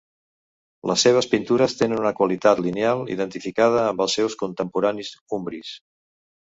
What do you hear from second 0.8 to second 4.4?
Les seves pintures tenen una qualitat lineal identificada amb els seus